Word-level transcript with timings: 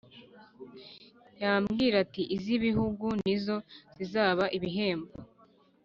yambwira 1.41 1.95
ati 2.05 2.21
Iz 2.35 2.43
ibihuga 2.55 3.07
ni 3.23 3.35
zo 3.43 3.57
zizaba 3.95 4.43
ibihembo 4.57 5.11